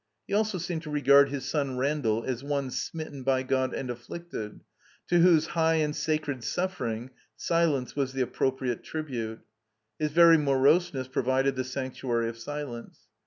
[0.27, 4.61] He also seemed to regard his son Randall as one smitten by God tod afflicted,
[5.07, 9.41] to whose high and sacred suffering silence was the appropriate tribute.
[9.99, 13.01] His very moroseness provided the sanctuary of silence.